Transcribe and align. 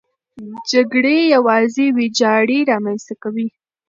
جګړې 0.71 1.17
یوازې 1.35 1.85
ویجاړي 1.97 2.59
رامنځته 2.71 3.13
کوي. 3.23 3.47